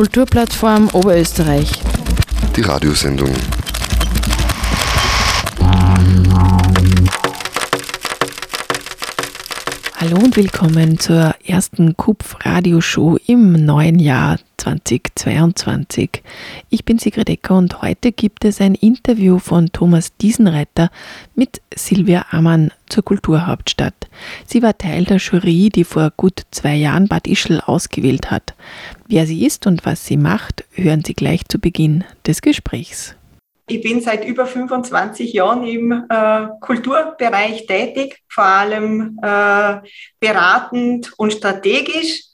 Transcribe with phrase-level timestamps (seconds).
[0.00, 1.70] Kulturplattform Oberösterreich.
[2.56, 3.34] Die Radiosendung.
[10.00, 16.22] Hallo und willkommen zur ersten KUPF-Radioshow im neuen Jahr 2022.
[16.70, 20.90] Ich bin Sigrid Ecker und heute gibt es ein Interview von Thomas Diesenreiter
[21.34, 24.08] mit Silvia Ammann zur Kulturhauptstadt.
[24.46, 28.54] Sie war Teil der Jury, die vor gut zwei Jahren Bad Ischl ausgewählt hat.
[29.06, 33.16] Wer sie ist und was sie macht, hören Sie gleich zu Beginn des Gesprächs.
[33.70, 39.76] Ich bin seit über 25 Jahren im äh, Kulturbereich tätig, vor allem äh,
[40.18, 42.29] beratend und strategisch.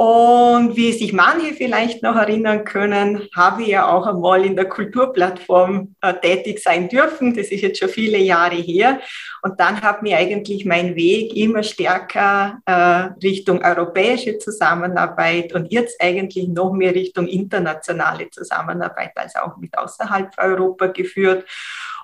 [0.00, 4.66] Und wie sich manche vielleicht noch erinnern können, habe ich ja auch einmal in der
[4.68, 7.34] Kulturplattform äh, tätig sein dürfen.
[7.34, 9.00] Das ist jetzt schon viele Jahre her.
[9.42, 16.00] Und dann hat mir eigentlich mein Weg immer stärker äh, Richtung europäische Zusammenarbeit und jetzt
[16.00, 21.44] eigentlich noch mehr Richtung internationale Zusammenarbeit, also auch mit außerhalb Europa geführt.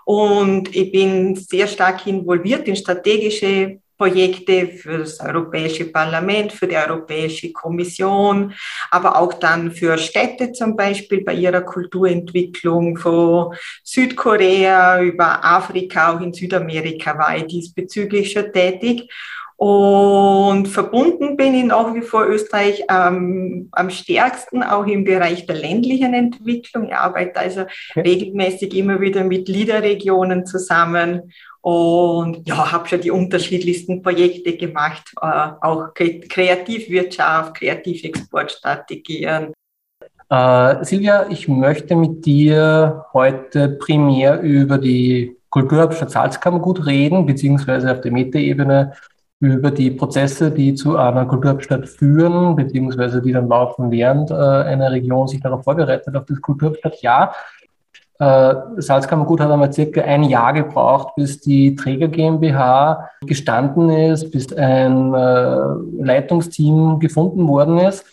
[0.04, 6.76] Und ich bin sehr stark involviert in strategische Projekte für das Europäische Parlament, für die
[6.76, 8.52] Europäische Kommission,
[8.90, 16.20] aber auch dann für Städte zum Beispiel bei ihrer Kulturentwicklung von Südkorea über Afrika, auch
[16.20, 19.08] in Südamerika war ich diesbezüglich schon tätig.
[19.56, 25.56] Und verbunden bin ich nach wie vor Österreich ähm, am stärksten auch im Bereich der
[25.56, 26.88] ländlichen Entwicklung.
[26.88, 28.00] Ich arbeite also okay.
[28.00, 35.50] regelmäßig immer wieder mit Liederregionen zusammen und ja, habe schon die unterschiedlichsten Projekte gemacht, äh,
[35.62, 39.52] auch Kreativwirtschaft, Kreativexportstrategien.
[40.28, 48.00] Äh, Silvia, ich möchte mit dir heute primär über die Kulturhauptstadt Salzkammergut reden, beziehungsweise auf
[48.00, 48.92] der Metaebene
[49.44, 54.90] über die Prozesse, die zu einer Kulturhauptstadt führen, beziehungsweise die dann laufen, während äh, eine
[54.90, 57.34] Region sich darauf vorbereitet, auf das Kulturhauptstadtjahr.
[58.18, 64.52] Äh, Salzkammergut hat einmal circa ein Jahr gebraucht, bis die Träger GmbH gestanden ist, bis
[64.52, 65.58] ein äh,
[66.00, 68.04] Leitungsteam gefunden worden ist.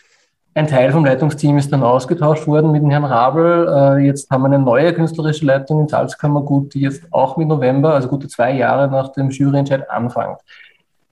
[0.54, 3.68] Ein Teil vom Leitungsteam ist dann ausgetauscht worden mit dem Herrn Rabel.
[3.70, 7.94] Äh, jetzt haben wir eine neue künstlerische Leitung in Salzkammergut, die jetzt auch mit November,
[7.94, 10.40] also gute zwei Jahre nach dem Juryentscheid anfängt.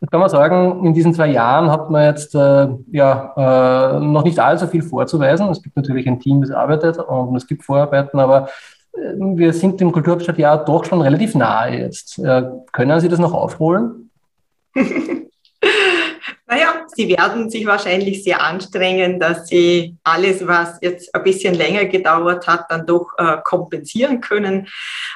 [0.01, 4.23] Jetzt kann man sagen, in diesen zwei Jahren hat man jetzt äh, ja, äh, noch
[4.23, 5.49] nicht allzu viel vorzuweisen.
[5.49, 8.49] Es gibt natürlich ein Team, das arbeitet und es gibt Vorarbeiten, aber
[8.93, 12.19] wir sind dem Kulturhauptstadtjahr doch schon relativ nahe jetzt.
[12.19, 14.11] Äh, können Sie das noch aufholen?
[14.75, 21.85] naja, Sie werden sich wahrscheinlich sehr anstrengen, dass Sie alles, was jetzt ein bisschen länger
[21.85, 24.67] gedauert hat, dann doch äh, kompensieren können.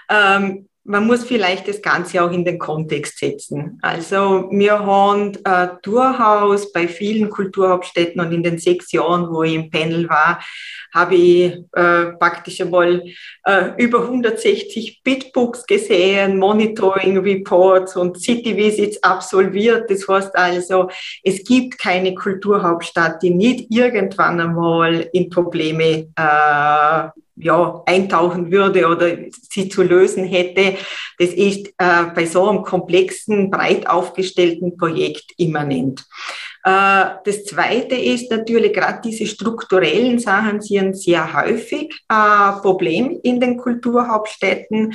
[0.10, 3.80] Ähm, man muss vielleicht das Ganze auch in den Kontext setzen.
[3.82, 9.54] Also wir haben äh, durchaus bei vielen Kulturhauptstädten und in den sechs Jahren, wo ich
[9.54, 10.44] im Panel war,
[10.94, 13.02] habe ich äh, praktisch einmal
[13.46, 19.90] äh, über 160 Bitbooks gesehen, Monitoring Reports und City Visits absolviert.
[19.90, 20.90] Das heißt also,
[21.24, 29.18] es gibt keine Kulturhauptstadt, die nicht irgendwann einmal in Probleme äh, ja, eintauchen würde oder
[29.32, 30.78] sie zu lösen hätte.
[31.18, 36.06] Das ist äh, bei so einem komplexen, breit aufgestellten Projekt immanent.
[36.64, 43.42] Äh, das Zweite ist natürlich, gerade diese strukturellen Sachen sind sehr häufig ein Problem in
[43.42, 44.94] den Kulturhauptstädten.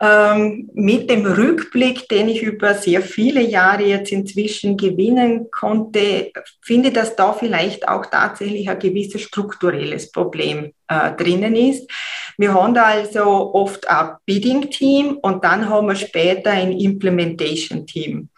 [0.00, 6.88] Ähm, mit dem Rückblick, den ich über sehr viele Jahre jetzt inzwischen gewinnen konnte, finde,
[6.88, 11.90] ich, dass da vielleicht auch tatsächlich ein gewisses strukturelles Problem äh, drinnen ist.
[12.38, 18.30] Wir haben da also oft ein Bidding-Team und dann haben wir später ein Implementation-Team.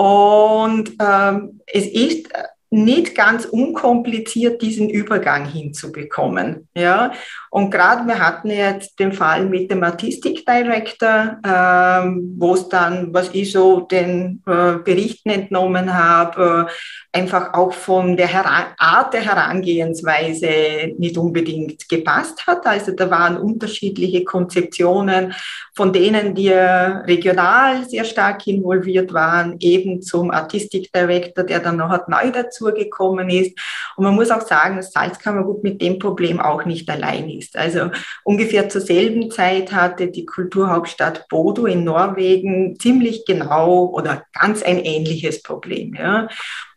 [0.00, 2.28] Und ähm, es ist
[2.70, 6.68] nicht ganz unkompliziert, diesen Übergang hinzubekommen.
[6.74, 7.12] Ja?
[7.50, 13.12] Und gerade wir hatten jetzt den Fall mit dem Artistic Director, ähm, wo es dann,
[13.12, 16.68] was ich so den äh, Berichten entnommen habe,
[17.09, 22.64] äh, einfach auch von der Heran Art der Herangehensweise nicht unbedingt gepasst hat.
[22.66, 25.34] Also da waren unterschiedliche Konzeptionen,
[25.74, 32.06] von denen die regional sehr stark involviert waren, eben zum Artistic Director, der dann noch
[32.06, 33.58] neu dazugekommen ist.
[33.96, 37.56] Und man muss auch sagen, dass Salzkammergut mit dem Problem auch nicht allein ist.
[37.56, 37.90] Also
[38.22, 44.78] ungefähr zur selben Zeit hatte die Kulturhauptstadt Bodo in Norwegen ziemlich genau oder ganz ein
[44.78, 45.94] ähnliches Problem.
[45.94, 46.28] Ja.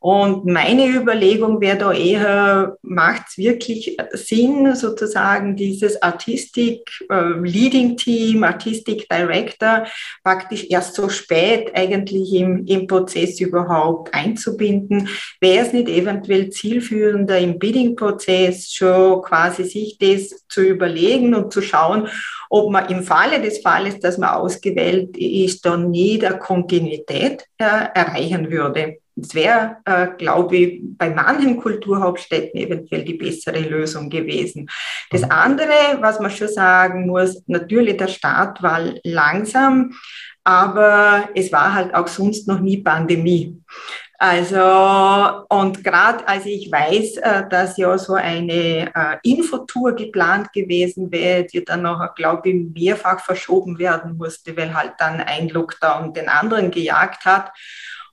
[0.03, 7.95] Und meine Überlegung wäre da eher, macht es wirklich Sinn, sozusagen dieses Artistic äh, Leading
[7.95, 9.85] Team, Artistic Director
[10.21, 15.07] praktisch erst so spät eigentlich im, im Prozess überhaupt einzubinden?
[15.39, 21.61] Wäre es nicht eventuell zielführender im Bidding-Prozess schon quasi sich das zu überlegen und zu
[21.61, 22.09] schauen,
[22.49, 27.87] ob man im Falle des Falles, dass man ausgewählt ist, dann nie der Kontinuität äh,
[27.93, 28.97] erreichen würde.
[29.15, 34.67] Das wäre, äh, glaube ich, bei manchen Kulturhauptstädten eventuell die bessere Lösung gewesen.
[35.11, 35.31] Das mhm.
[35.31, 39.93] andere, was man schon sagen muss, natürlich der Start war langsam,
[40.43, 43.61] aber es war halt auch sonst noch nie Pandemie.
[44.17, 51.11] Also, und gerade als ich weiß, äh, dass ja so eine äh, Infotour geplant gewesen
[51.11, 56.13] wäre, die dann noch, glaube ich, mehrfach verschoben werden musste, weil halt dann ein Lockdown
[56.13, 57.51] den anderen gejagt hat.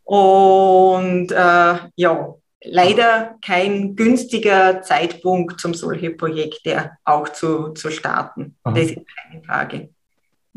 [0.05, 8.57] Und äh, ja, leider kein günstiger Zeitpunkt, um solche Projekte auch zu, zu starten.
[8.65, 8.75] Aha.
[8.75, 8.99] Das ist
[9.31, 9.89] keine Frage.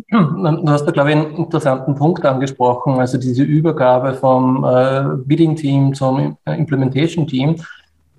[0.09, 5.93] Du hast da, glaube ich, einen interessanten Punkt angesprochen, also diese Übergabe vom äh, Bidding-Team
[5.93, 7.57] zum Implementation-Team.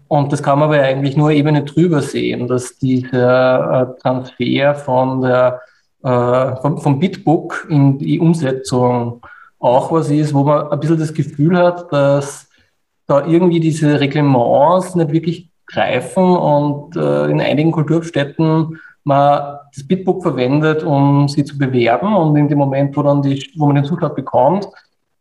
[0.06, 5.22] Und das kann man aber eigentlich nur Ebene drüber sehen, dass dieser äh, Transfer von
[5.22, 5.60] der,
[6.04, 9.20] äh, vom, vom Bitbook in die Umsetzung
[9.64, 12.49] auch was ist, wo man ein bisschen das Gefühl hat, dass
[13.06, 20.22] da irgendwie diese Reglements nicht wirklich greifen und äh, in einigen Kulturstädten man das Bitbook
[20.22, 23.84] verwendet, um sie zu bewerben und in dem Moment, wo, dann die, wo man den
[23.84, 24.69] Zuschlag bekommt,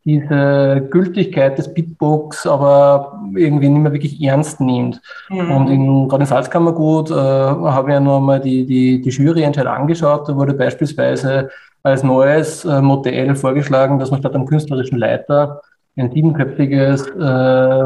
[0.05, 5.01] diese Gültigkeit des Bitbooks aber irgendwie nicht mehr wirklich ernst nimmt.
[5.29, 5.51] Mhm.
[5.51, 9.67] Und in, gerade in Salzkammergut äh, habe ich ja nur mal die, die, die Juryentscheid
[9.67, 10.27] angeschaut.
[10.27, 11.49] Da wurde beispielsweise
[11.83, 15.61] als neues äh, Modell vorgeschlagen, dass man statt einem künstlerischen Leiter
[15.95, 17.83] ein siebenköpfiges äh,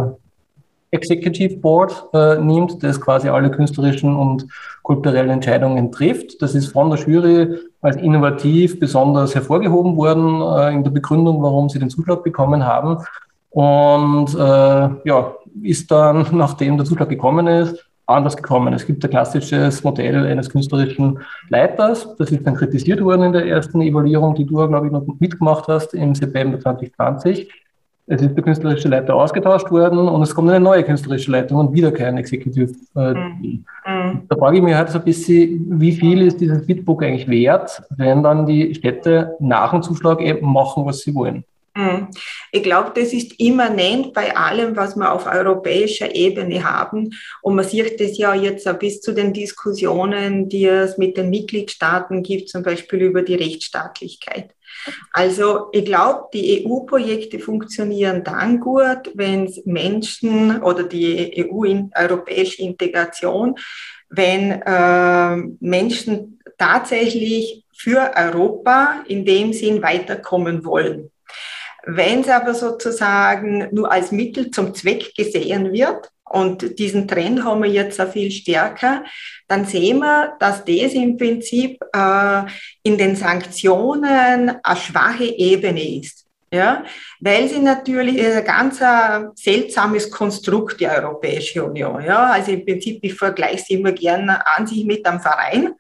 [0.91, 4.47] Executive Board äh, nimmt, das quasi alle künstlerischen und
[4.83, 6.41] kulturellen Entscheidungen trifft.
[6.41, 11.67] Das ist von der Jury als innovativ besonders hervorgehoben worden äh, in der Begründung, warum
[11.67, 12.99] sie den Zuschlag bekommen haben.
[13.49, 18.73] Und äh, ja, ist dann, nachdem der Zuschlag gekommen ist, anders gekommen.
[18.73, 21.19] Es gibt ein klassisches Modell eines künstlerischen
[21.49, 22.15] Leiters.
[22.17, 25.67] Das ist dann kritisiert worden in der ersten Evaluierung, die du, glaube ich, noch mitgemacht
[25.67, 27.49] hast im September 2020.
[28.09, 31.73] Es ist der künstlerische Leiter ausgetauscht worden und es kommt eine neue künstlerische Leitung und
[31.73, 33.65] wieder kein Executive äh, mhm.
[33.85, 34.21] mhm.
[34.29, 37.83] Da frage ich mich halt so ein bisschen, wie viel ist dieses Bitbook eigentlich wert,
[37.97, 41.43] wenn dann die Städte nach dem Zuschlag eben machen, was sie wollen?
[41.77, 42.07] Mhm.
[42.51, 47.11] Ich glaube, das ist immanent bei allem, was wir auf europäischer Ebene haben.
[47.43, 52.23] Und man sieht das ja jetzt bis zu den Diskussionen, die es mit den Mitgliedstaaten
[52.23, 54.55] gibt, zum Beispiel über die Rechtsstaatlichkeit.
[55.13, 63.55] Also ich glaube, die EU-Projekte funktionieren dann gut, wenn Menschen oder die EU-europäische Integration,
[64.09, 71.11] wenn äh, Menschen tatsächlich für Europa in dem Sinn weiterkommen wollen.
[71.89, 77.63] Wenn es aber sozusagen nur als Mittel zum Zweck gesehen wird, und diesen Trend haben
[77.63, 79.05] wir jetzt auch viel stärker,
[79.47, 82.41] dann sehen wir, dass das im Prinzip äh,
[82.83, 86.26] in den Sanktionen eine schwache Ebene ist.
[86.49, 86.85] Ja,
[87.19, 92.01] weil sie natürlich ein ganz äh, seltsames Konstrukt, die Europäische Union.
[92.01, 95.73] Ja, also im Prinzip, ich vergleiche sie immer gerne an sich mit einem Verein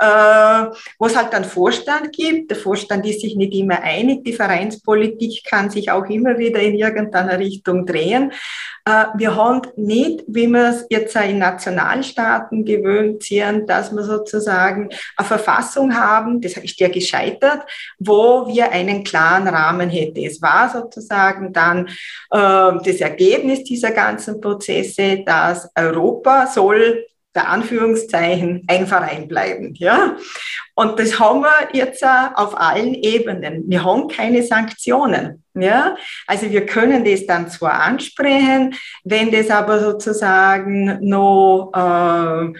[0.00, 0.66] äh,
[0.98, 2.50] wo es halt einen Vorstand gibt.
[2.50, 4.24] Der Vorstand ist sich nicht immer einig.
[4.24, 8.32] Die Vereinspolitik kann sich auch immer wieder in irgendeiner Richtung drehen.
[8.90, 14.88] Äh, wir haben nicht, wie wir es jetzt in Nationalstaaten gewöhnt sind, dass wir sozusagen
[15.16, 17.62] eine Verfassung haben, das ist ja gescheitert,
[17.98, 20.24] wo wir einen klaren Rahmen hätten.
[20.24, 21.92] Es war sozusagen dann äh,
[22.30, 29.74] das Ergebnis dieser ganzen Prozesse, dass Europa soll der Anführungszeichen ein Verein bleiben.
[29.76, 30.16] Ja?
[30.74, 33.64] Und das haben wir jetzt auf allen Ebenen.
[33.68, 35.44] Wir haben keine Sanktionen.
[35.54, 35.96] Ja?
[36.26, 42.58] Also wir können das dann zwar ansprechen, wenn das aber sozusagen noch äh,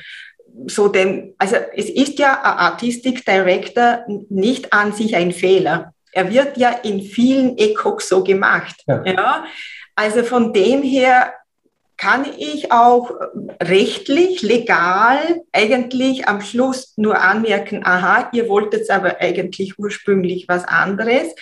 [0.67, 5.95] so dem, also es ist ja ein Artistic Director nicht an sich ein Fehler.
[6.13, 8.83] Er wird ja in vielen ECOC so gemacht.
[8.87, 9.03] Ja.
[9.05, 9.45] ja?
[9.97, 11.35] Also von dem her
[12.01, 13.11] kann ich auch
[13.63, 21.35] rechtlich, legal eigentlich am Schluss nur anmerken, aha, ihr wolltet aber eigentlich ursprünglich was anderes.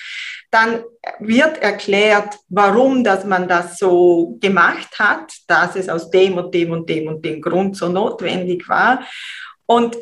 [0.50, 0.82] Dann
[1.20, 6.72] wird erklärt, warum dass man das so gemacht hat, dass es aus dem und dem
[6.72, 9.06] und dem und dem Grund so notwendig war.
[9.64, 9.96] Und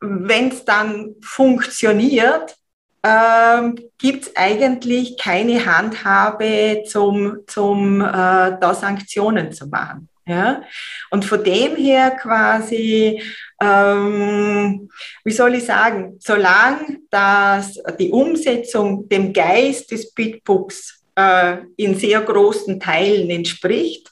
[0.00, 2.67] wenn es dann funktioniert, äh,
[3.08, 10.08] ähm, gibt es eigentlich keine Handhabe, zum, zum äh, da Sanktionen zu machen.
[10.26, 10.62] Ja?
[11.10, 13.22] Und von dem her quasi,
[13.62, 14.90] ähm,
[15.24, 22.20] wie soll ich sagen, solange das die Umsetzung dem Geist des Bitbooks äh, in sehr
[22.20, 24.10] großen Teilen entspricht,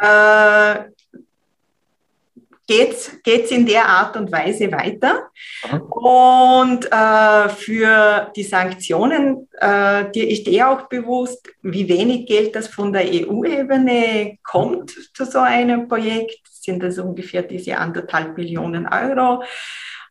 [0.00, 0.74] äh,
[2.70, 5.30] geht es in der Art und Weise weiter.
[5.90, 12.68] Und äh, für die Sanktionen, äh, dir ist eh auch bewusst, wie wenig Geld das
[12.68, 16.38] von der EU-Ebene kommt zu so einem Projekt.
[16.48, 19.42] Sind das ungefähr diese anderthalb Millionen Euro.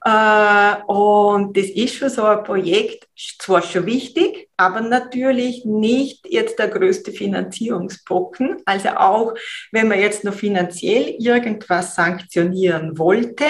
[0.04, 3.08] Äh, und das ist für so ein Projekt
[3.40, 8.62] zwar schon wichtig, aber natürlich nicht jetzt der größte Finanzierungsbrocken.
[8.66, 9.34] Also auch
[9.72, 13.46] wenn man jetzt noch finanziell irgendwas sanktionieren wollte,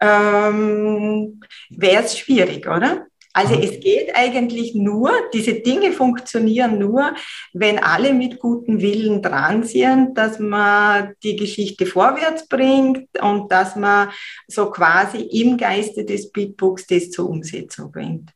[0.00, 1.40] ähm,
[1.70, 3.06] wäre es schwierig, oder?
[3.36, 7.12] Also es geht eigentlich nur, diese Dinge funktionieren nur,
[7.52, 13.76] wenn alle mit gutem Willen dran sind, dass man die Geschichte vorwärts bringt und dass
[13.76, 14.08] man
[14.48, 18.30] so quasi im Geiste des Beatbooks das zur Umsetzung bringt.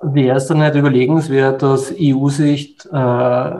[0.00, 3.50] Wäre es dann nicht überlegenswert, aus EU-Sicht äh,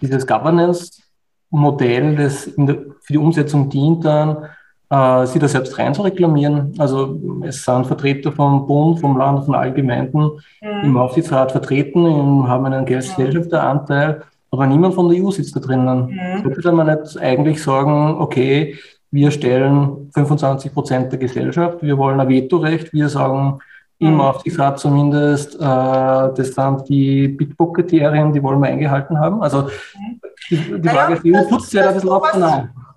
[0.00, 4.48] dieses Governance-Modell, das der, für die Umsetzung dient, dann
[4.92, 6.74] äh, sie da selbst rein zu reklamieren.
[6.78, 10.84] Also es sind Vertreter vom Bund, vom Land, von allen Gemeinden mhm.
[10.84, 16.08] im Aufsichtsrat vertreten haben einen Gesellschafteranteil, aber niemand von der EU sitzt da drinnen.
[16.08, 16.42] Mhm.
[16.42, 18.76] Könnte man nicht eigentlich sagen, okay,
[19.10, 23.60] wir stellen 25 Prozent der Gesellschaft, wir wollen ein Vetorecht, wir sagen,
[23.98, 24.20] im mhm.
[24.20, 29.42] Aufsichtsrat zumindest, äh, das sind die Bitbook-Kriterien, die wollen wir eingehalten haben.
[29.42, 30.20] Also mhm.
[30.50, 32.24] die, die Frage ist, EU putzt ja da ein bisschen auf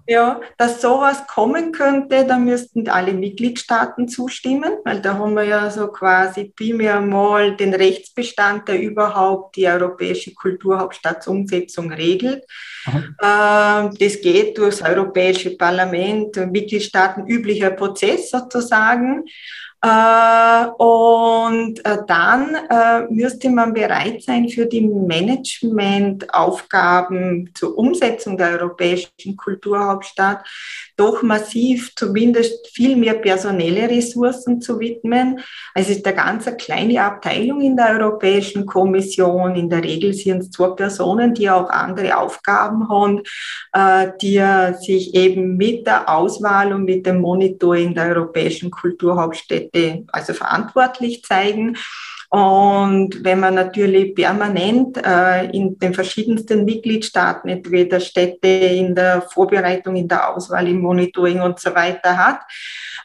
[0.07, 5.69] ja, dass sowas kommen könnte, da müssten alle Mitgliedstaaten zustimmen, weil da haben wir ja
[5.71, 12.43] so quasi primär mal den Rechtsbestand, der überhaupt die europäische Kulturhauptstadtsumsetzung regelt.
[12.85, 13.15] Mhm.
[13.19, 19.23] Das geht durch das Europäische Parlament, Mitgliedstaaten üblicher Prozess sozusagen.
[19.81, 20.67] Äh,
[21.55, 29.37] und äh, dann äh, müsste man bereit sein, für die Managementaufgaben zur Umsetzung der europäischen
[29.37, 30.43] Kulturhauptstadt
[30.97, 35.39] doch massiv, zumindest viel mehr personelle Ressourcen zu widmen.
[35.73, 39.55] Also es ist eine ganz kleine Abteilung in der Europäischen Kommission.
[39.55, 43.21] In der Regel sind es zwei Personen, die auch andere Aufgaben haben,
[44.21, 44.41] die
[44.79, 51.77] sich eben mit der Auswahl und mit dem Monitoring der europäischen Kulturhauptstädte also verantwortlich zeigen.
[52.35, 59.95] Und wenn man natürlich permanent äh, in den verschiedensten Mitgliedstaaten entweder Städte in der Vorbereitung,
[59.95, 62.41] in der Auswahl, im Monitoring und so weiter hat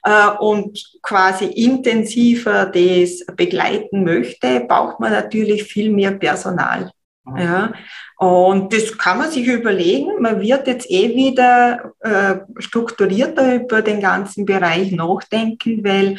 [0.02, 6.90] äh, und quasi intensiver das begleiten möchte, braucht man natürlich viel mehr Personal.
[7.36, 7.72] Ja,
[8.20, 10.20] und das kann man sich überlegen.
[10.20, 16.18] Man wird jetzt eh wieder äh, strukturierter über den ganzen Bereich nachdenken, weil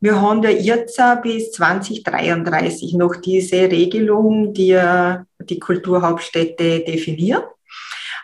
[0.00, 4.80] wir haben ja jetzt bis 2033 noch diese Regelung, die
[5.40, 7.44] die Kulturhauptstädte definiert.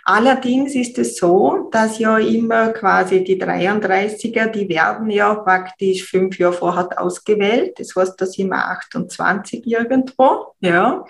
[0.04, 6.38] Allerdings ist es so, dass ja immer quasi die 33er, die werden ja praktisch fünf
[6.38, 7.78] Jahre vorher ausgewählt.
[7.78, 11.04] Das heißt, da sind wir 28 irgendwo, ja.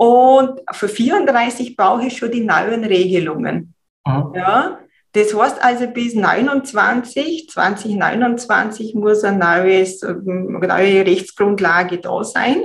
[0.00, 3.74] Und für 34 brauche ich schon die neuen Regelungen.
[4.06, 4.32] Mhm.
[4.34, 4.78] Ja,
[5.12, 12.62] das heißt also bis 29, 2029 muss eine neues, ähm, neue Rechtsgrundlage da sein,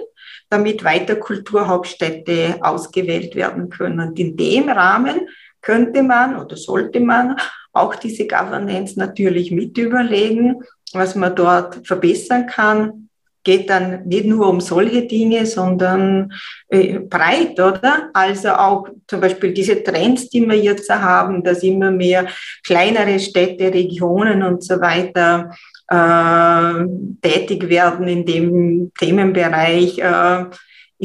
[0.49, 3.99] damit weiter Kulturhauptstädte ausgewählt werden können.
[3.99, 5.27] Und in dem Rahmen
[5.61, 7.35] könnte man oder sollte man
[7.73, 10.63] auch diese Governance natürlich mit überlegen,
[10.93, 13.04] was man dort verbessern kann,
[13.45, 16.33] geht dann nicht nur um solche Dinge, sondern
[16.67, 18.09] äh, breit, oder?
[18.13, 22.25] Also auch zum Beispiel diese Trends, die wir jetzt haben, dass immer mehr
[22.65, 25.51] kleinere Städte, Regionen und so weiter
[25.87, 26.85] äh,
[27.21, 29.99] tätig werden in dem Themenbereich.
[29.99, 30.45] Äh,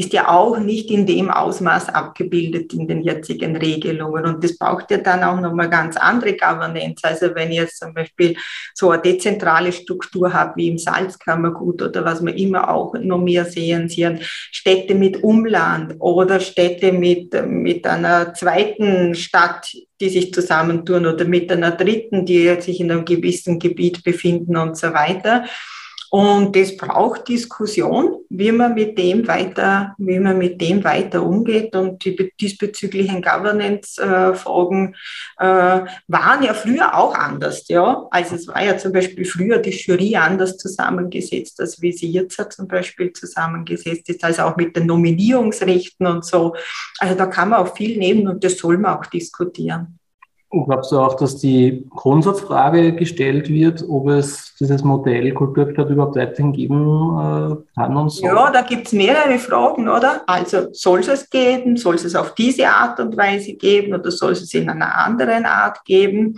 [0.01, 4.25] ist ja auch nicht in dem Ausmaß abgebildet in den jetzigen Regelungen.
[4.25, 7.03] Und das braucht ja dann auch nochmal ganz andere Governance.
[7.03, 8.35] Also wenn jetzt zum Beispiel
[8.73, 13.45] so eine dezentrale Struktur habe wie im Salzkammergut oder was wir immer auch noch mehr
[13.45, 21.05] sehen, sind Städte mit Umland oder Städte mit, mit einer zweiten Stadt, die sich zusammentun
[21.05, 25.45] oder mit einer dritten, die sich in einem gewissen Gebiet befinden und so weiter
[26.13, 31.73] Und das braucht Diskussion, wie man mit dem weiter, wie man mit dem weiter umgeht.
[31.73, 34.93] Und die diesbezüglichen Governance-Fragen
[35.39, 38.07] äh, waren ja früher auch anders, ja.
[38.11, 42.41] Also es war ja zum Beispiel früher die Jury anders zusammengesetzt, als wie sie jetzt
[42.51, 46.53] zum Beispiel zusammengesetzt ist, also auch mit den Nominierungsrechten und so.
[46.99, 50.00] Also da kann man auch viel nehmen und das soll man auch diskutieren.
[50.51, 56.51] Glaubst du auch, dass die Grundsatzfrage gestellt wird, ob es dieses Modell Kulturstadt überhaupt weiterhin
[56.51, 56.75] geben
[57.17, 58.25] äh, kann und so?
[58.25, 60.23] Ja, da gibt es mehrere Fragen, oder?
[60.27, 61.77] Also soll es es geben?
[61.77, 64.93] Soll es es auf diese Art und Weise geben oder soll es es in einer
[64.93, 66.35] anderen Art geben?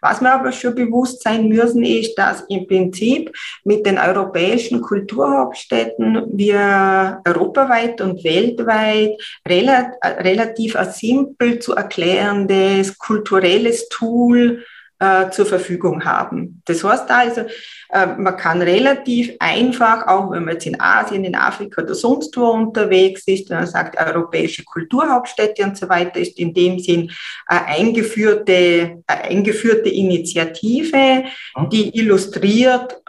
[0.00, 6.22] Was wir aber schon bewusst sein müssen, ist, dass im Prinzip mit den europäischen Kulturhauptstädten
[6.32, 14.62] wir europaweit und weltweit relativ ein simpel zu erklärendes kulturelles visuelles Tool
[14.98, 16.62] äh, zur Verfügung haben.
[16.64, 17.42] Das heißt also,
[17.90, 22.36] äh, man kann relativ einfach, auch wenn man jetzt in Asien, in Afrika oder sonst
[22.36, 27.10] wo unterwegs ist, wenn man sagt, europäische Kulturhauptstädte und so weiter, ist in dem Sinn
[27.46, 31.24] eine eingeführte, eine eingeführte Initiative,
[31.56, 31.70] mhm.
[31.70, 33.00] die illustriert,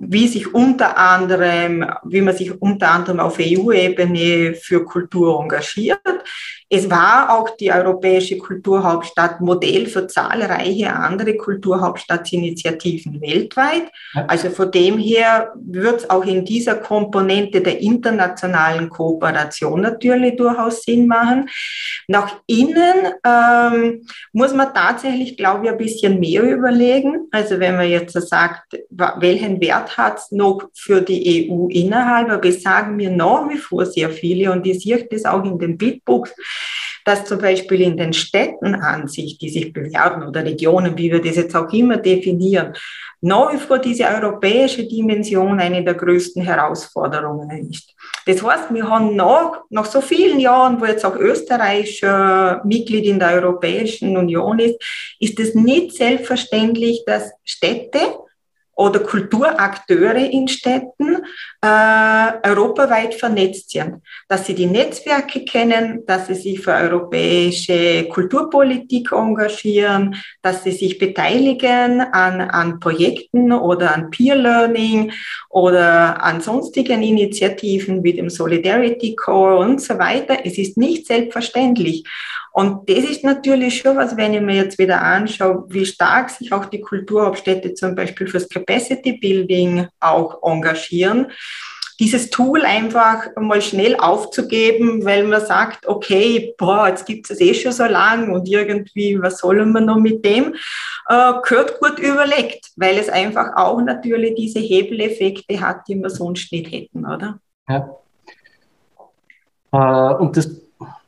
[0.00, 6.00] wie sich unter anderem, wie man sich unter anderem auf EU-Ebene für Kultur engagiert.
[6.68, 13.90] Es war auch die europäische Kulturhauptstadt Modell für zahlreiche andere Kulturhauptstadtinitiativen weltweit.
[14.28, 20.82] Also von dem her wird es auch in dieser Komponente der internationalen Kooperation natürlich durchaus
[20.82, 21.48] Sinn machen.
[22.08, 27.28] Nach innen ähm, muss man tatsächlich, glaube ich, ein bisschen mehr überlegen.
[27.30, 32.48] Also wenn man jetzt sagt, welchen Wert hat es noch für die EU innerhalb, aber
[32.48, 35.76] es sagen mir nach wie vor sehr viele und ich sehe das auch in den
[35.76, 36.34] Bitbooks,
[37.04, 41.20] dass zum Beispiel in den Städten an sich, die sich bewerben oder Regionen, wie wir
[41.20, 42.72] das jetzt auch immer definieren,
[43.20, 47.94] nach wie vor diese europäische Dimension eine der größten Herausforderungen ist.
[48.26, 53.06] Das heißt, wir haben nach, nach so vielen Jahren, wo jetzt auch Österreich äh, Mitglied
[53.06, 54.76] in der Europäischen Union ist,
[55.20, 58.00] ist es nicht selbstverständlich, dass Städte
[58.76, 61.16] oder Kulturakteure in Städten
[61.60, 69.12] äh, europaweit vernetzt sind, dass sie die Netzwerke kennen, dass sie sich für europäische Kulturpolitik
[69.12, 75.12] engagieren, dass sie sich beteiligen an, an Projekten oder an Peer Learning
[75.50, 80.38] oder an sonstigen Initiativen wie dem Solidarity Core und so weiter.
[80.44, 82.04] Es ist nicht selbstverständlich.
[82.56, 86.52] Und das ist natürlich schon was, wenn ich mir jetzt wieder anschaue, wie stark sich
[86.52, 91.32] auch die Kulturhauptstädte zum Beispiel fürs Capacity Building auch engagieren.
[91.98, 97.54] Dieses Tool einfach mal schnell aufzugeben, weil man sagt, okay, boah, jetzt gibt es eh
[97.54, 100.54] schon so lang und irgendwie, was sollen wir noch mit dem?
[101.08, 106.52] Äh, gehört gut überlegt, weil es einfach auch natürlich diese Hebeleffekte hat, die wir sonst
[106.52, 107.40] nicht hätten, oder?
[107.68, 107.96] Ja.
[109.72, 110.63] Äh, und das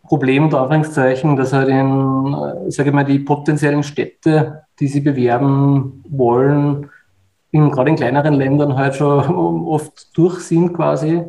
[0.07, 5.01] Problem unter Anführungszeichen, dass halt in, äh, sage ich mal, die potenziellen Städte, die sie
[5.01, 6.91] bewerben wollen,
[7.51, 11.23] in, gerade in kleineren Ländern halt schon oft durch sind quasi.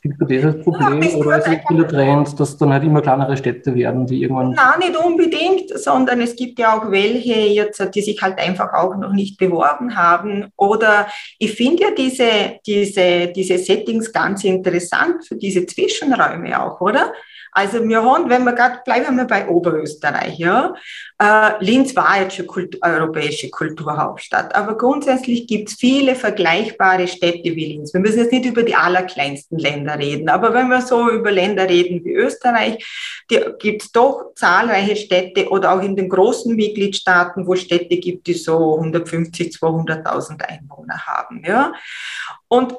[0.00, 3.36] Gibt es das Problem ja, oder ist es der Trend, dass dann halt immer kleinere
[3.36, 4.52] Städte werden, die irgendwann.
[4.52, 8.96] Nein, nicht unbedingt, sondern es gibt ja auch welche jetzt, die sich halt einfach auch
[8.96, 10.52] noch nicht beworben haben.
[10.56, 11.08] Oder
[11.40, 17.12] ich finde ja diese, diese, diese Settings ganz interessant für diese Zwischenräume auch, oder?
[17.58, 20.74] Also wir haben, wenn wir gerade, bleiben wir bei Oberösterreich, ja.
[21.20, 27.56] Äh, Linz war jetzt schon Kult, europäische Kulturhauptstadt, aber grundsätzlich gibt es viele vergleichbare Städte
[27.56, 27.92] wie Linz.
[27.92, 31.68] Wir müssen jetzt nicht über die allerkleinsten Länder reden, aber wenn wir so über Länder
[31.68, 32.78] reden wie Österreich,
[33.26, 38.34] gibt es doch zahlreiche Städte oder auch in den großen Mitgliedstaaten, wo Städte gibt, die
[38.34, 41.72] so 150, 200.000 Einwohner haben, ja.
[42.46, 42.76] Und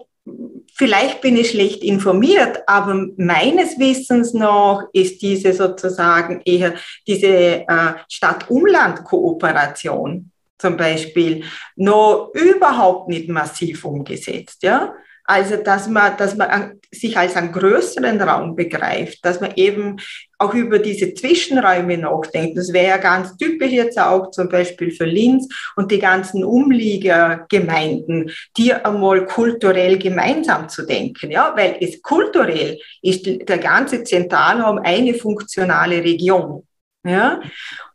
[0.76, 7.94] Vielleicht bin ich schlecht informiert, aber meines Wissens noch ist diese sozusagen eher diese äh,
[8.08, 11.44] Stadt-Umland-Kooperation zum Beispiel
[11.76, 14.64] noch überhaupt nicht massiv umgesetzt.
[14.64, 14.96] Ja?
[15.30, 19.98] Also, dass man, dass man sich als einen größeren Raum begreift, dass man eben
[20.40, 22.58] auch über diese Zwischenräume nachdenkt.
[22.58, 28.32] Das wäre ja ganz typisch jetzt auch zum Beispiel für Linz und die ganzen Umliegergemeinden,
[28.58, 35.14] die einmal kulturell gemeinsam zu denken, ja, weil es kulturell ist der ganze Zentralraum eine
[35.14, 36.64] funktionale Region.
[37.04, 37.42] Ja?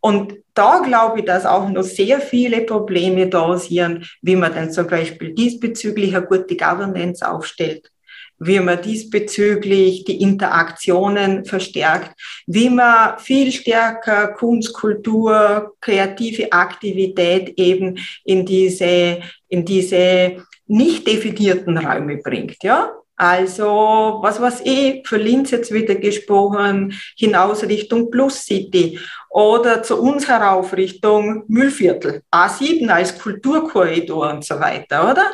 [0.01, 4.73] Und da glaube ich, dass auch noch sehr viele Probleme da sind, wie man denn
[4.73, 7.91] zum Beispiel diesbezüglich eine gute Governance aufstellt,
[8.39, 17.99] wie man diesbezüglich die Interaktionen verstärkt, wie man viel stärker Kunst, Kultur, kreative Aktivität eben
[18.25, 22.91] in diese, in diese nicht definierten Räume bringt, ja.
[23.17, 28.99] Also, was weiß ich, für Linz jetzt wieder gesprochen, hinaus Richtung Plus City
[29.31, 35.31] oder zu uns herauf Richtung Müllviertel, A7 als Kulturkorridor und so weiter, oder?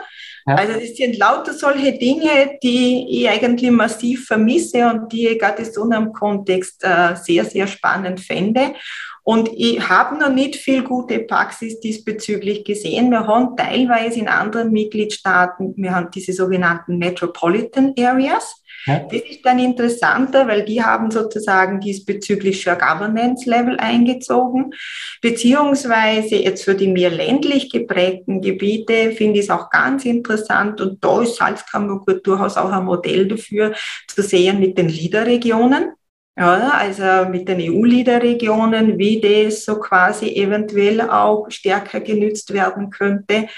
[0.47, 0.57] Ja.
[0.57, 5.63] Also, es sind lauter solche Dinge, die ich eigentlich massiv vermisse und die ich gerade
[5.63, 8.75] in so einem Kontext äh, sehr, sehr spannend fände.
[9.23, 13.11] Und ich habe noch nicht viel gute Praxis diesbezüglich gesehen.
[13.11, 18.61] Wir haben teilweise in anderen Mitgliedstaaten, wir haben diese sogenannten Metropolitan Areas.
[18.87, 19.01] Ja.
[19.01, 24.73] Das ist dann interessanter, weil die haben sozusagen diesbezüglich schon Governance-Level eingezogen.
[25.21, 31.05] Beziehungsweise jetzt für die mehr ländlich geprägten Gebiete finde ich es auch ganz interessant und
[31.05, 33.75] da ist Salzkammergut durchaus auch ein Modell dafür
[34.09, 35.93] zu sehen mit den LIDER-Regionen.
[36.37, 43.49] Ja, also mit den EU-Leader-Regionen, wie das so quasi eventuell auch stärker genützt werden könnte.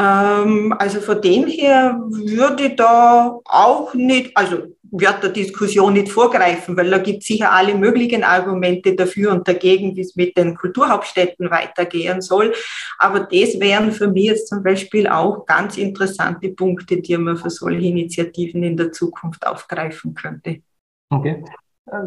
[0.00, 4.58] Ähm, also von dem her würde da auch nicht, also
[4.90, 9.46] wird der Diskussion nicht vorgreifen, weil da gibt es sicher alle möglichen Argumente dafür und
[9.46, 12.54] dagegen, wie es mit den Kulturhauptstädten weitergehen soll.
[12.98, 17.50] Aber das wären für mich jetzt zum Beispiel auch ganz interessante Punkte, die man für
[17.50, 20.62] solche Initiativen in der Zukunft aufgreifen könnte.
[21.10, 21.42] Okay.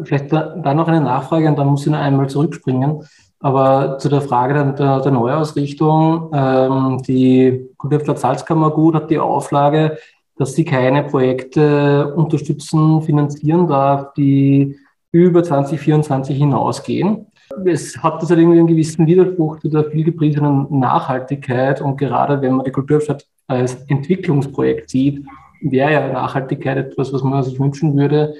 [0.04, 3.02] Vielleicht da, da, noch eine Nachfrage und dann muss ich noch einmal zurückspringen.
[3.40, 9.98] Aber zu der Frage der, der Neuausrichtung, ähm, die Kulturstadt Salzkammergut hat die Auflage,
[10.36, 14.76] dass sie keine Projekte unterstützen, finanzieren darf, die
[15.10, 17.26] über 2024 hinausgehen.
[17.66, 22.64] Es hat halt irgendwie einen gewissen Widerspruch zu der vielgepriesenen Nachhaltigkeit und gerade wenn man
[22.64, 25.26] die Kulturstadt als Entwicklungsprojekt sieht,
[25.60, 28.34] wäre ja Nachhaltigkeit etwas, was man sich wünschen würde,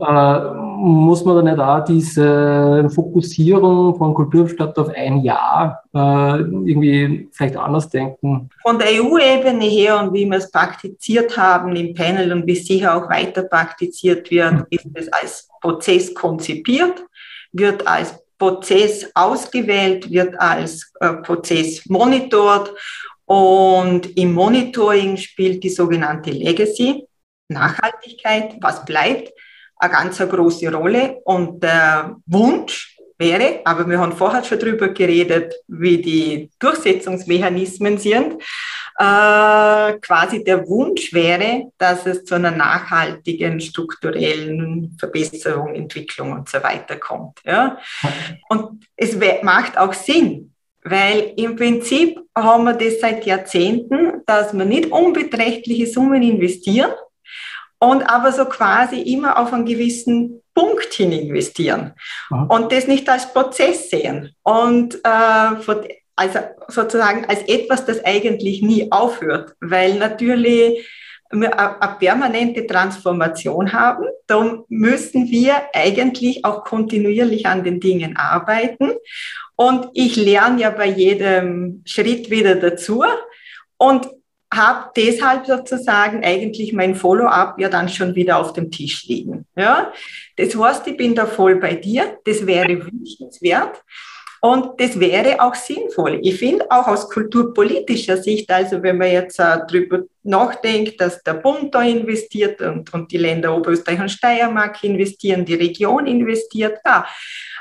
[0.00, 7.28] äh, muss man dann nicht auch diese Fokussierung von Kulturstadt auf ein Jahr äh, irgendwie
[7.32, 8.50] vielleicht anders denken?
[8.62, 12.66] Von der EU-Ebene her und wie wir es praktiziert haben im Panel und wie es
[12.66, 14.66] sicher auch weiter praktiziert wird, mhm.
[14.70, 17.04] ist es als Prozess konzipiert,
[17.52, 22.72] wird als Prozess ausgewählt, wird als äh, Prozess monitort
[23.24, 27.06] und im Monitoring spielt die sogenannte Legacy,
[27.48, 29.32] Nachhaltigkeit, was bleibt,
[29.78, 31.20] eine ganz große Rolle.
[31.24, 38.34] Und der Wunsch wäre, aber wir haben vorher schon darüber geredet, wie die Durchsetzungsmechanismen sind,
[38.98, 46.62] äh, quasi der Wunsch wäre, dass es zu einer nachhaltigen strukturellen Verbesserung, Entwicklung und so
[46.62, 47.40] weiter kommt.
[47.44, 47.78] Ja?
[48.48, 50.52] Und es macht auch Sinn,
[50.84, 56.92] weil im Prinzip haben wir das seit Jahrzehnten, dass wir nicht unbeträchtliche Summen investieren,
[57.78, 61.92] und aber so quasi immer auf einen gewissen Punkt hin investieren
[62.30, 62.46] Aha.
[62.48, 68.90] und das nicht als Prozess sehen und äh, also sozusagen als etwas, das eigentlich nie
[68.90, 70.88] aufhört, weil natürlich
[71.30, 74.06] wir eine permanente Transformation haben.
[74.26, 78.92] Darum müssen wir eigentlich auch kontinuierlich an den Dingen arbeiten.
[79.56, 83.04] Und ich lerne ja bei jedem Schritt wieder dazu.
[83.76, 84.08] Und
[84.52, 89.44] habe deshalb sozusagen eigentlich mein Follow-up ja dann schon wieder auf dem Tisch liegen.
[89.56, 89.92] Ja?
[90.36, 92.18] Das heißt, ich bin da voll bei dir.
[92.24, 93.82] Das wäre wünschenswert.
[94.40, 96.20] Und das wäre auch sinnvoll.
[96.22, 101.34] Ich finde auch aus kulturpolitischer Sicht, also wenn man jetzt äh, darüber nachdenkt, dass der
[101.34, 107.06] Bund da investiert und, und die Länder Oberösterreich und Steiermark investieren, die Region investiert, ja.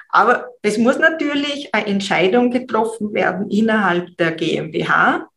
[0.09, 5.27] Aber es muss natürlich eine Entscheidung getroffen werden innerhalb der GmbH,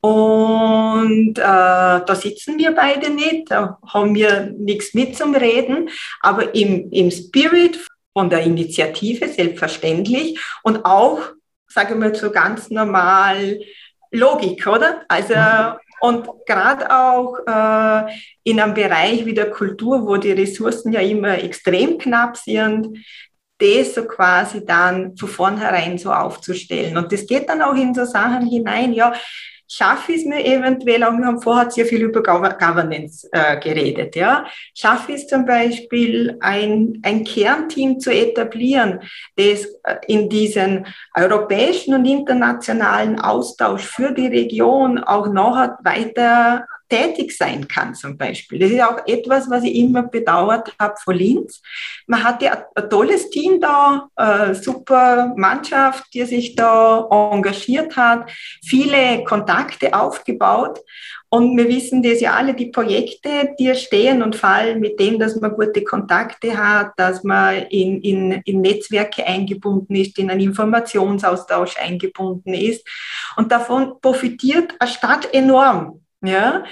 [0.00, 6.54] und äh, da sitzen wir beide nicht, da haben wir nichts mit zum Reden, aber
[6.54, 7.78] im, im Spirit
[8.12, 11.20] von der Initiative selbstverständlich und auch,
[11.68, 13.60] sage ich mal, so ganz normal
[14.10, 15.02] Logik, oder?
[15.08, 15.34] Also
[16.00, 18.12] und gerade auch äh,
[18.44, 22.98] in einem Bereich wie der Kultur, wo die Ressourcen ja immer extrem knapp sind,
[23.58, 26.96] das so quasi dann von vornherein so aufzustellen.
[26.96, 29.12] Und das geht dann auch in so Sachen hinein, ja,
[29.70, 34.16] schaffe ich es mir eventuell, auch wir haben vorher sehr viel über Governance äh, geredet,
[34.16, 39.00] ja, schaffe ich es zum Beispiel, ein, ein Kernteam zu etablieren,
[39.36, 47.36] das äh, in diesen europäischen und internationalen Austausch für die Region auch nachher weiter tätig
[47.36, 48.58] sein kann zum Beispiel.
[48.58, 51.62] Das ist auch etwas, was ich immer bedauert habe von Linz.
[52.06, 58.30] Man hatte ein tolles Team da, eine super Mannschaft, die sich da engagiert hat,
[58.62, 60.80] viele Kontakte aufgebaut.
[61.32, 65.40] Und wir wissen das ja alle, die Projekte, die stehen und fallen mit dem, dass
[65.40, 71.76] man gute Kontakte hat, dass man in, in, in Netzwerke eingebunden ist, in einen Informationsaustausch
[71.78, 72.84] eingebunden ist.
[73.36, 76.64] Und davon profitiert eine Stadt enorm Ja,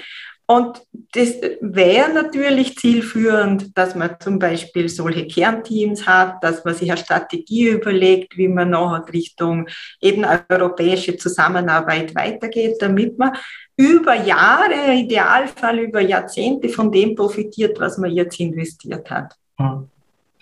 [0.49, 0.81] und
[1.13, 6.99] das wäre natürlich zielführend, dass man zum Beispiel solche Kernteams hat, dass man sich eine
[6.99, 9.67] Strategie überlegt, wie man nachher Richtung
[10.01, 13.33] eben europäische Zusammenarbeit weitergeht, damit man
[13.77, 19.35] über Jahre, Idealfall über Jahrzehnte von dem profitiert, was man jetzt investiert hat.
[19.57, 19.87] Hm.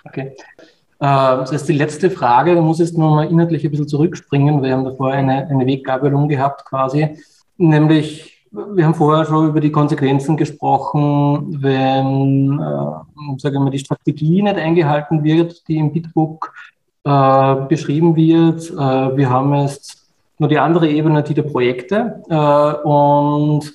[0.06, 0.38] Okay.
[1.00, 4.63] Äh, das ist die letzte Frage, da muss ich jetzt nochmal inhaltlich ein bisschen zurückspringen.
[4.63, 7.17] Wir haben davor eine, eine Weggabelung gehabt quasi,
[7.58, 14.41] nämlich wir haben vorher schon über die Konsequenzen gesprochen, wenn äh, sagen wir, die Strategie
[14.41, 16.53] nicht eingehalten wird, die im Bitbook
[17.03, 18.69] äh, beschrieben wird.
[18.71, 20.07] Äh, wir haben jetzt
[20.39, 22.21] nur die andere Ebene, die der Projekte.
[22.29, 23.73] Äh, und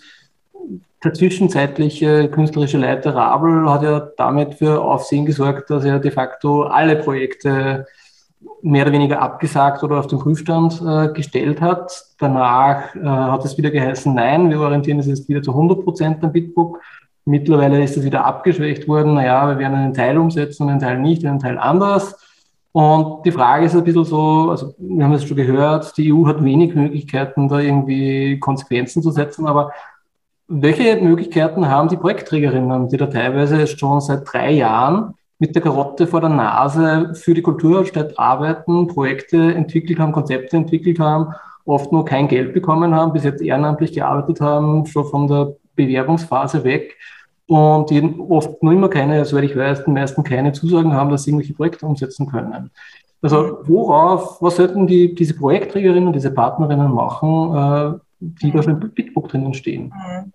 [1.04, 6.62] der zwischenzeitliche künstlerische Leiter Rabel hat ja damit für Aufsehen gesorgt, dass er de facto
[6.62, 7.87] alle Projekte
[8.62, 12.05] mehr oder weniger abgesagt oder auf den Prüfstand äh, gestellt hat.
[12.18, 16.22] Danach äh, hat es wieder geheißen, nein, wir orientieren uns jetzt wieder zu 100 Prozent
[16.24, 16.81] am Bitbook.
[17.24, 19.14] Mittlerweile ist es wieder abgeschwächt worden.
[19.14, 22.16] Naja, wir werden einen Teil umsetzen, einen Teil nicht, einen Teil anders.
[22.72, 26.26] Und die Frage ist ein bisschen so, also wir haben es schon gehört, die EU
[26.26, 29.72] hat wenig Möglichkeiten, da irgendwie Konsequenzen zu setzen, aber
[30.48, 36.07] welche Möglichkeiten haben die Projektträgerinnen, die da teilweise schon seit drei Jahren mit der Karotte
[36.07, 42.05] vor der Nase für die Kulturhauptstadt arbeiten, Projekte entwickelt haben, Konzepte entwickelt haben, oft nur
[42.05, 46.96] kein Geld bekommen haben, bis jetzt ehrenamtlich gearbeitet haben, schon von der Bewerbungsphase weg
[47.48, 51.24] und die oft nur immer keine, soweit ich weiß, die meisten keine Zusagen haben, dass
[51.24, 52.70] sie irgendwelche Projekte umsetzen können.
[53.20, 58.90] Also worauf, was sollten die, diese Projektträgerinnen, diese Partnerinnen machen, äh, die da schon im
[58.90, 59.87] Bitbook drinnen stehen?
[59.92, 60.33] Mhm.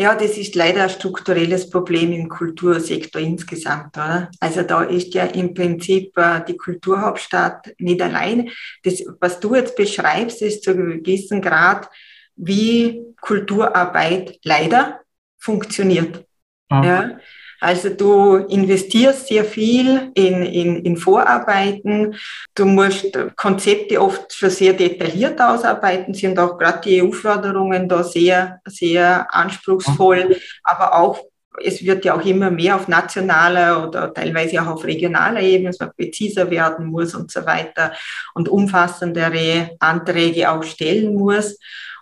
[0.00, 4.30] Ja, das ist leider ein strukturelles Problem im Kultursektor insgesamt, oder?
[4.40, 8.48] Also da ist ja im Prinzip äh, die Kulturhauptstadt nicht allein.
[8.82, 11.86] Das, was du jetzt beschreibst, ist zu einem gewissen Grad,
[12.34, 15.00] wie Kulturarbeit leider
[15.36, 16.24] funktioniert.
[16.70, 16.82] Mhm.
[16.82, 17.18] Ja?
[17.60, 22.14] Also du investierst sehr viel in, in, in Vorarbeiten.
[22.54, 28.60] Du musst Konzepte oft schon sehr detailliert ausarbeiten, sind auch gerade die EU-Förderungen da sehr,
[28.66, 31.20] sehr anspruchsvoll, aber auch
[31.62, 35.80] es wird ja auch immer mehr auf nationaler oder teilweise auch auf regionaler Ebene, dass
[35.80, 37.92] man präziser werden muss und so weiter
[38.34, 41.58] und umfassendere Anträge auch stellen muss.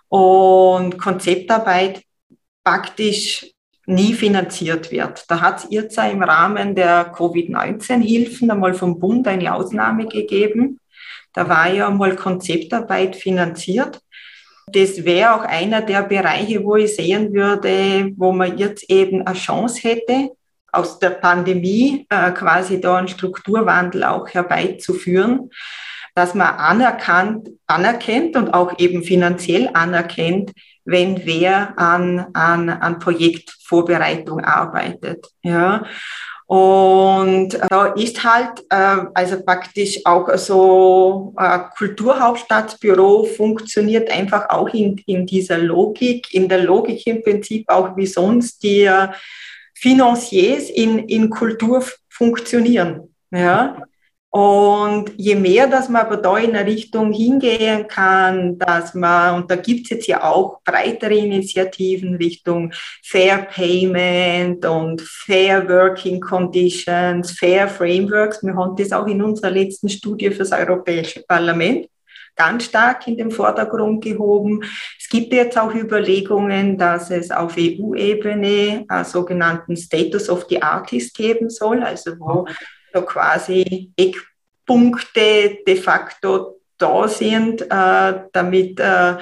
[0.07, 2.03] Und Konzeptarbeit
[2.63, 3.51] praktisch
[3.89, 5.25] nie finanziert wird.
[5.29, 10.79] Da hat es jetzt im Rahmen der Covid-19-Hilfen einmal vom Bund eine Ausnahme gegeben.
[11.33, 13.99] Da war ja einmal Konzeptarbeit finanziert.
[14.67, 19.35] Das wäre auch einer der Bereiche, wo ich sehen würde, wo man jetzt eben eine
[19.35, 20.29] Chance hätte,
[20.71, 25.49] aus der Pandemie äh, quasi da einen Strukturwandel auch herbeizuführen,
[26.13, 30.51] dass man anerkannt, anerkennt und auch eben finanziell anerkennt,
[30.85, 35.27] wenn wer an, an, an Projektvorbereitung arbeitet.
[35.43, 35.83] Ja.
[36.49, 44.97] Und da ist halt, äh, also praktisch auch so äh, Kulturhauptstadtbüro funktioniert einfach auch in,
[45.05, 49.09] in dieser Logik, in der Logik im Prinzip auch wie sonst die äh,
[49.75, 53.15] Financiers in, in Kultur funktionieren.
[53.29, 53.77] Ja.
[54.31, 59.49] Und je mehr, dass man aber da in eine Richtung hingehen kann, dass man, und
[59.49, 62.71] da gibt es jetzt ja auch breitere Initiativen Richtung
[63.03, 68.43] Fair Payment und Fair Working Conditions, Fair Frameworks.
[68.43, 71.87] Wir haben das auch in unserer letzten Studie für das Europäische Parlament
[72.35, 74.63] ganz stark in den Vordergrund gehoben.
[74.97, 81.15] Es gibt jetzt auch Überlegungen, dass es auf EU-Ebene einen sogenannten Status of the Artist
[81.17, 82.45] geben soll, also wo
[82.93, 89.17] so quasi Eckpunkte de facto da sind, äh, damit äh,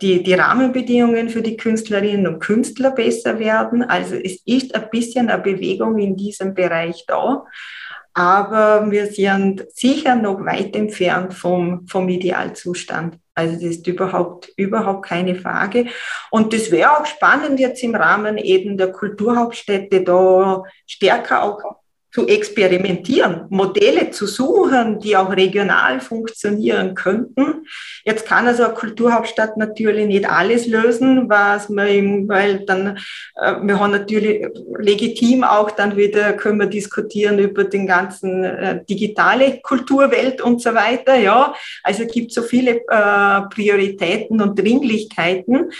[0.00, 3.82] die, die Rahmenbedingungen für die Künstlerinnen und Künstler besser werden.
[3.82, 7.44] Also es ist ein bisschen eine Bewegung in diesem Bereich da.
[8.12, 13.16] Aber wir sind sicher noch weit entfernt vom, vom Idealzustand.
[13.34, 15.86] Also das ist überhaupt, überhaupt keine Frage.
[16.30, 21.79] Und das wäre auch spannend jetzt im Rahmen eben der Kulturhauptstädte da stärker auch
[22.12, 27.66] zu experimentieren, Modelle zu suchen, die auch regional funktionieren könnten.
[28.04, 32.98] Jetzt kann also eine Kulturhauptstadt natürlich nicht alles lösen, was man weil dann,
[33.36, 34.46] äh, wir haben natürlich
[34.78, 40.74] legitim auch dann wieder, können wir diskutieren über den ganzen äh, digitale Kulturwelt und so
[40.74, 41.54] weiter, ja.
[41.84, 45.70] Also es gibt so viele äh, Prioritäten und Dringlichkeiten.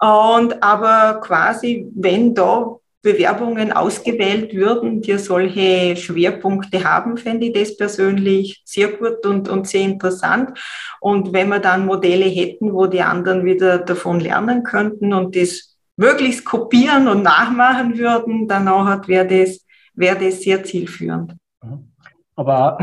[0.00, 7.76] Und aber quasi, wenn da Bewerbungen ausgewählt würden, die solche Schwerpunkte haben, fände ich das
[7.76, 10.58] persönlich sehr gut und, und sehr interessant.
[11.00, 15.76] Und wenn wir dann Modelle hätten, wo die anderen wieder davon lernen könnten und das
[15.96, 18.66] möglichst kopieren und nachmachen würden, dann
[19.06, 19.64] wäre das,
[19.94, 21.36] wäre das sehr zielführend.
[21.62, 21.92] Mhm.
[22.36, 22.78] Aber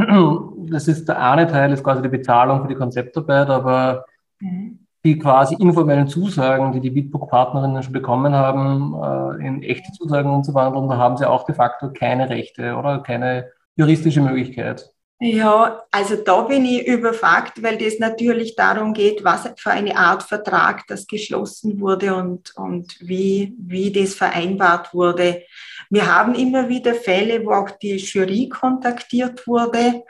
[0.72, 4.06] das ist der eine Teil, ist quasi die Bezahlung für die Konzeptarbeit, aber
[4.40, 4.81] mhm.
[5.04, 8.94] Die quasi informellen Zusagen, die die Bitbook-Partnerinnen schon bekommen haben,
[9.42, 13.52] äh, in echte Zusagen umzuwandeln, da haben sie auch de facto keine Rechte oder keine
[13.76, 14.92] juristische Möglichkeit.
[15.24, 20.24] Ja, also da bin ich überfragt, weil das natürlich darum geht, was für eine Art
[20.24, 25.44] Vertrag das geschlossen wurde und, und wie, wie das vereinbart wurde.
[25.92, 30.02] Wir haben immer wieder Fälle, wo auch die Jury kontaktiert wurde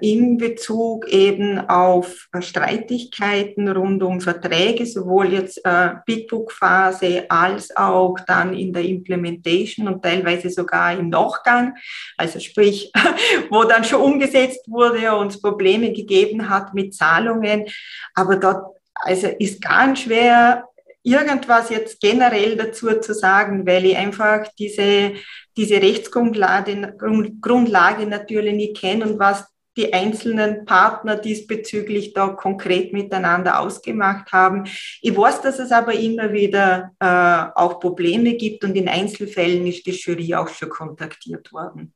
[0.00, 8.54] in Bezug eben auf Streitigkeiten rund um Verträge, sowohl jetzt äh, Bitbook-Phase als auch dann
[8.54, 11.74] in der Implementation und teilweise sogar im Nachgang,
[12.16, 12.90] also sprich,
[13.50, 17.66] wo dann schon umgesetzt wurde und es Probleme gegeben hat mit Zahlungen.
[18.14, 20.64] Aber dort also ist ganz schwer
[21.06, 25.12] irgendwas jetzt generell dazu zu sagen, weil ich einfach diese,
[25.56, 26.96] diese Rechtsgrundlage
[27.40, 34.64] Grundlage natürlich nicht kenne und was die einzelnen Partner diesbezüglich da konkret miteinander ausgemacht haben.
[35.02, 39.86] Ich weiß, dass es aber immer wieder äh, auch Probleme gibt und in Einzelfällen ist
[39.86, 41.92] die Jury auch schon kontaktiert worden.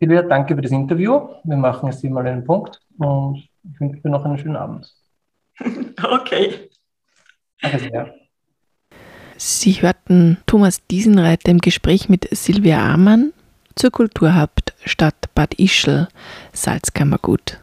[0.00, 1.28] Silvia, danke für das Interview.
[1.42, 4.94] Wir machen jetzt hier mal einen Punkt und ich wünsche dir noch einen schönen Abend.
[6.02, 6.70] okay.
[7.60, 8.14] Danke sehr.
[9.36, 13.32] Sie hörten Thomas Diesenreiter im Gespräch mit Silvia Amann
[13.76, 16.08] zur Kulturhauptstadt Bad Ischl,
[16.52, 17.60] Salzkammergut.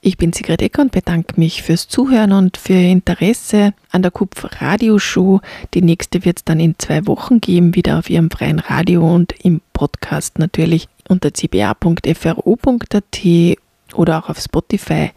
[0.00, 4.10] Ich bin Sigrid Ecker und bedanke mich fürs Zuhören und für Ihr Interesse an der
[4.10, 5.40] Kupf Radioshow.
[5.72, 9.32] Die nächste wird es dann in zwei Wochen geben, wieder auf Ihrem freien Radio und
[9.42, 13.20] im Podcast natürlich unter cba.fro.at
[13.94, 15.12] oder auch auf Spotify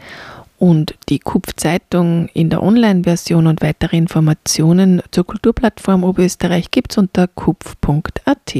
[0.57, 7.27] und die Kupf-Zeitung in der Online-Version und weitere Informationen zur Kulturplattform Oberösterreich gibt es unter
[7.27, 8.55] kupf.at.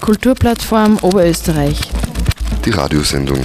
[0.00, 1.80] Kulturplattform Oberösterreich.
[2.64, 3.38] Die Radiosendung